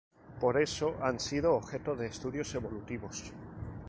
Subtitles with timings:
[0.39, 3.31] Por eso han sido objeto de estudios evolutivos.